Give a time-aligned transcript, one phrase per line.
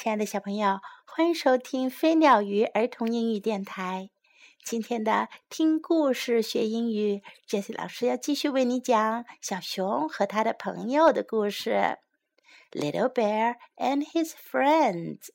[0.00, 4.10] 亲爱的小朋友，欢迎收听飞鸟鱼儿童英语电台。
[4.62, 11.98] 今天的听故事学英语，Jessie 老师要继续为你讲小熊和他的朋友的故事。
[12.70, 15.30] Little Bear and his friends。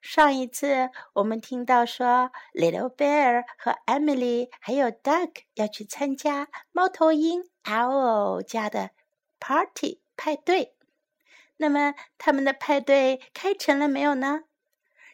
[0.00, 8.90] 上一次我们听到说，Little Bear 和 Emily 还有 Duck 要去参加猫头鹰 Owl 家的
[9.40, 10.73] party 派对。
[11.56, 14.44] 那么他们的派对开成了没有呢？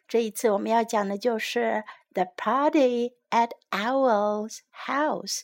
[0.09, 5.43] 这一次我们要讲的就是 The Party at Owl's House，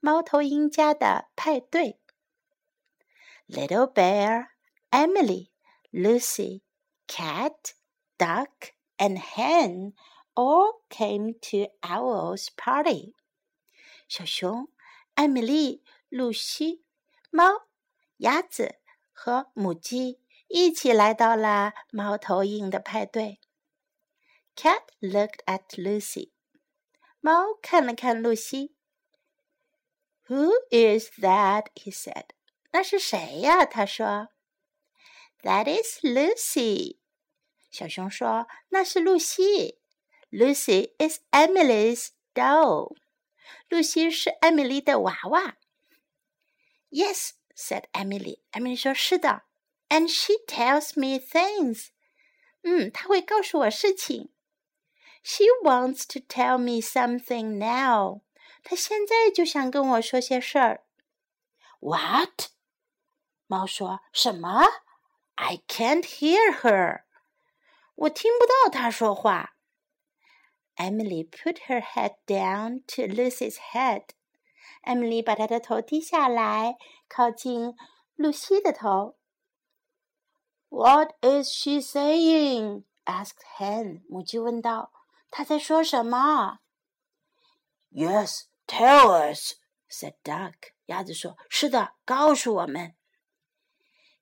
[0.00, 1.98] 猫头鹰家的派对。
[3.48, 4.48] Little Bear,
[4.90, 5.50] Emily,
[5.90, 6.62] Lucy,
[7.06, 7.72] Cat,
[8.18, 9.94] Duck, and Hen
[10.34, 13.14] all came to Owl's party.
[14.08, 14.68] 小熊、
[15.14, 16.84] 艾米丽、露西、
[17.30, 17.66] 猫、
[18.18, 18.81] 鸭子。
[19.12, 23.40] 和母鸡一起来到了猫头鹰的派对。
[24.56, 26.32] Cat looked at Lucy，
[27.20, 28.74] 猫看了看露西。
[30.26, 31.66] Who is that?
[31.74, 32.26] He said.
[32.72, 33.64] 那是谁呀？
[33.64, 34.28] 他说。
[35.42, 36.98] That is Lucy。
[37.70, 39.80] 小熊说：“那是露西。
[40.30, 42.94] Lucy is Emily's doll。
[43.68, 45.56] 露西是艾米丽的娃娃。
[46.90, 47.32] ”Yes。
[47.55, 48.39] said Emily.
[48.51, 49.43] Emily 说：“是的。”
[49.89, 51.87] And she tells me things.
[52.63, 54.33] 嗯，她会告诉我事情。
[55.23, 58.21] She wants to tell me something now.
[58.63, 60.83] 她现在就想跟我说些事儿。
[61.79, 62.49] What?
[63.47, 64.65] 猫说：“什么？
[65.35, 67.03] I can't hear her.
[67.95, 69.55] 我听不到她说话。”
[70.75, 74.09] Emily put her head down to Lucy's head.
[74.82, 76.76] 艾米丽把她的头低下来，
[77.08, 77.74] 靠近
[78.14, 79.16] 露西的头。
[80.68, 84.02] “What is she saying?” asked Hen。
[84.08, 84.92] 母鸡问道
[85.30, 86.60] ：“她在说什么
[87.92, 89.54] ？”“Yes, tell us,”
[89.90, 90.54] said Duck。
[90.86, 92.94] 鸭子说：“是的，告诉我们。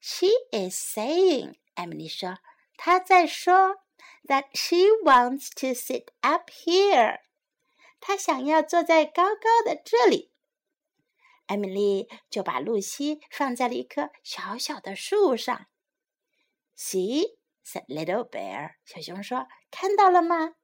[0.01, 2.39] ”“She is saying,” 艾米丽说
[2.77, 3.77] ，“她在说
[4.25, 7.21] that she wants to sit up here。
[8.01, 10.30] 她想要坐在高高的这里。”
[11.51, 15.67] 艾米丽就把露西放在了一棵小小的树上。
[16.77, 18.77] See, said Little Bear.
[18.85, 20.55] 小熊说：“看到了吗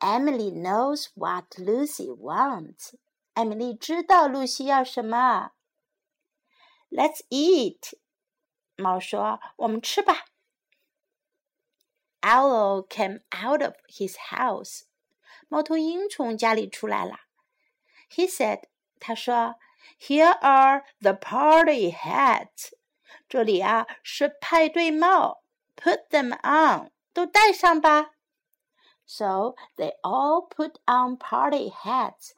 [0.00, 2.96] ？”Emily knows what Lucy wants.
[3.34, 5.52] 艾米丽知道露西要什么。
[6.90, 7.96] Let's eat.
[8.74, 10.24] 猫说：“我们吃吧。”
[12.22, 14.86] Owl came out of his house.
[15.46, 17.20] 猫头鹰从家里出来了。
[18.10, 18.64] He said.
[18.98, 19.54] 他说。
[19.99, 22.73] Here are the party hats.
[23.27, 25.43] 这里啊是派对帽，
[25.75, 28.11] Put them on，都戴上吧。
[29.05, 32.31] So they all put on party hats.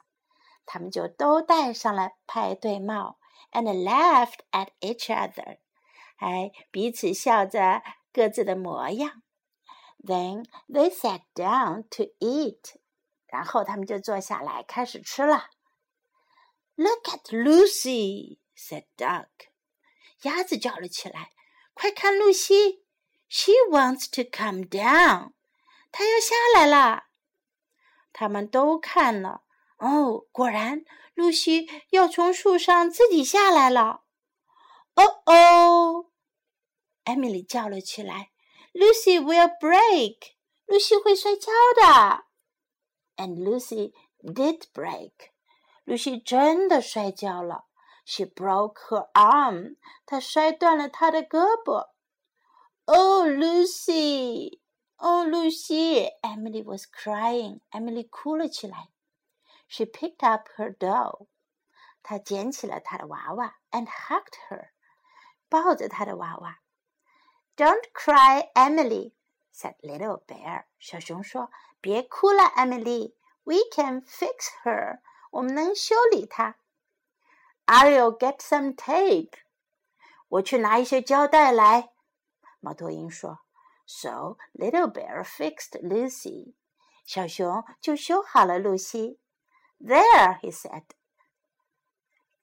[0.64, 3.18] 他们就都戴上了派对帽，
[3.50, 5.58] and laughed at each other，
[6.16, 9.22] 还彼此笑着各自的模样。
[10.02, 12.74] Then they sat down to eat，
[13.26, 15.50] 然后他们就坐下来开始吃了。
[16.76, 19.28] Look at Lucy," said Duck.
[20.22, 21.32] 鸭子叫了起来：“
[21.74, 22.84] 快看露西！
[23.28, 25.32] She wants to come down.
[25.90, 27.04] 她要下来了。”
[28.12, 29.42] 他们都看了。
[29.78, 30.84] 哦，果然，
[31.14, 34.04] 露西要从树上自己下来了。
[34.94, 36.10] 哦哦！
[37.04, 38.30] Emily 叫了起来：“
[38.72, 40.18] Lucy will break.
[40.66, 42.24] 露西会摔跤的。”
[43.16, 45.12] And Lucy did break.
[45.86, 47.66] 露西真的摔跤了，
[48.04, 51.90] She broke her arm，她摔断了她的胳膊。
[52.84, 54.60] Oh, Lucy!
[54.96, 56.08] Oh, Lucy!
[56.20, 57.60] Emily was crying.
[57.70, 58.88] Emily 哭了起来。
[59.68, 61.26] She picked up her doll，
[62.02, 64.70] 她捡起了她的娃娃，and hugged her，
[65.48, 66.58] 抱着她的娃娃。
[67.56, 69.12] Don't cry, Emily,
[69.54, 70.64] said Little Bear。
[70.78, 73.14] 小熊说：“别哭了，Emily.
[73.44, 76.56] We can fix her.” 我们能修理它。
[77.66, 79.32] I'll get some tape。
[80.28, 81.90] 我去拿一些胶带来。
[82.60, 83.40] 猫头鹰说。
[83.86, 86.54] So Little Bear fixed Lucy。
[87.04, 89.18] 小熊就修好了露西。
[89.80, 90.84] There, he said.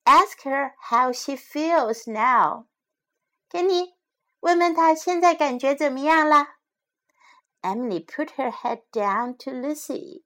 [0.03, 2.65] Ask her how she feels now.
[3.49, 3.95] 给你，
[4.41, 6.55] 问问她现在感觉怎么样了。
[7.61, 10.23] Emily put her head down to Lucy.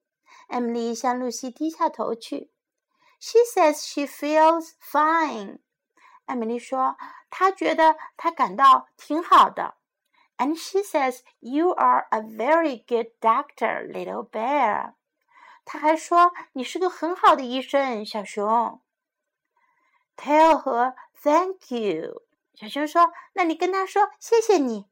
[0.47, 2.51] 艾米丽向露西低下头去。
[3.19, 5.59] She says she feels fine。
[6.25, 6.97] 艾米丽说，
[7.29, 9.75] 她觉得她感到挺好的。
[10.37, 14.93] And she says you are a very good doctor, little bear.
[15.63, 18.81] 她还说你是个很好的医生，小熊。
[20.17, 22.23] Tell her thank you.
[22.55, 24.89] 小熊说：“那你跟她说谢谢你。”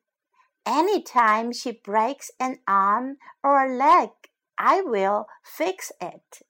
[0.64, 4.12] Anytime she breaks an arm or a leg,
[4.56, 6.46] I will fix it.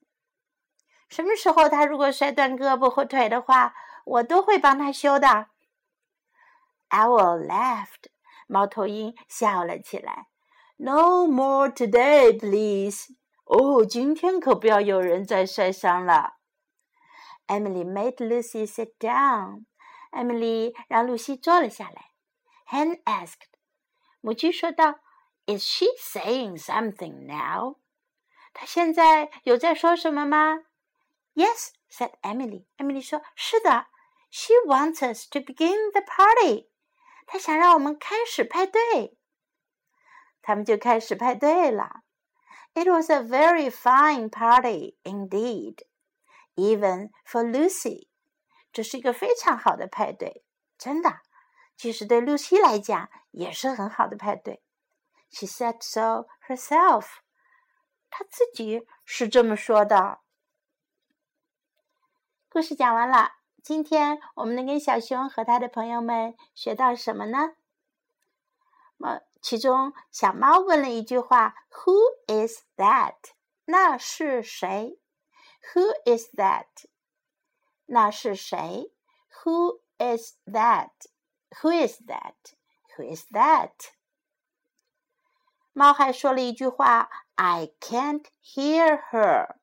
[1.10, 3.74] 什么时候她如果摔断胳膊或腿的话，
[4.06, 5.48] 我都会帮她修的。
[6.90, 8.10] Owl laughed.
[8.48, 10.28] 猫头鹰笑了起来。
[10.78, 13.14] No more today, please.
[13.46, 16.38] 哦，今天可不要有人再摔伤了。
[17.48, 19.66] Emily made Lucy sit down.
[20.12, 22.12] Emily 让露西坐了下来。
[22.70, 23.52] Hen asked.
[24.22, 25.00] 母鸡说道：“
[25.46, 27.78] Is she saying something now？”
[28.56, 30.60] 她现在有在说什么吗？
[31.34, 32.66] Yes, said Emily.
[32.78, 33.88] Emily 说：“是的。
[34.30, 36.70] She wants us to begin the party.
[37.26, 39.18] 她想让我们开始派对。”
[40.44, 42.02] 他们就开始派对了。
[42.74, 45.84] It was a very fine party indeed,
[46.56, 48.08] even for Lucy.
[48.72, 50.44] 这是一个非常好的派对，
[50.78, 51.20] 真的。
[51.76, 54.64] 即使对露西来讲也是很好的派对。
[55.30, 57.08] She said so herself。
[58.11, 60.21] 他自己是这么说的。
[62.49, 63.33] 故事讲完了，
[63.63, 67.57] 今天我们能跟小熊和他的朋友们学到什么呢？
[68.97, 73.17] 么，其中小猫问了一句话：“Who is that？”
[73.67, 74.99] 那是谁
[75.75, 76.67] ？Who is that？
[77.87, 78.93] 那是谁
[79.43, 82.35] ？Who is that？who is that?
[82.97, 83.73] Who is that?
[85.73, 89.57] 猫还说了一句话：“I can't hear her。”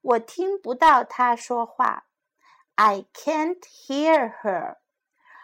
[0.00, 2.06] 我听不到她说话。
[2.74, 4.76] I can't hear her.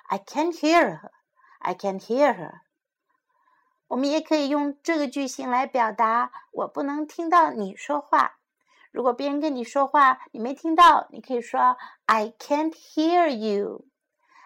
[0.04, 1.10] I can't hear her.
[1.58, 2.60] I can't hear her.
[3.88, 8.38] 我们也可以用这个句型来表达我不能听到你说话。
[8.90, 13.86] 如果别人跟你说话，你没听到，你可以说 I can't hear you。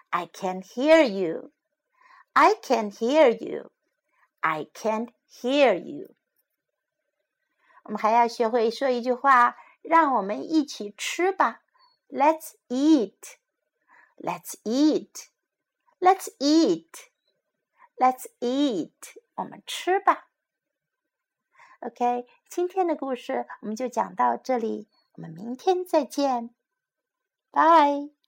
[0.09, 1.51] I can't hear you.
[2.33, 3.71] I can't hear you.
[4.41, 6.15] I can't hear you.
[7.83, 11.61] 我们还要学会说一句话，让我们一起吃吧。
[12.09, 13.37] Let's eat.
[14.17, 15.27] Let's eat.
[15.99, 16.89] Let's eat.
[17.97, 18.91] Let's eat.
[19.35, 20.29] 我们吃吧。
[21.81, 26.53] OK，今天的故事我们就讲到这里，我们明天再见。
[27.51, 28.22] Bye.